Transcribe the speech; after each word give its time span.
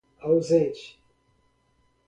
ausente 0.31 0.97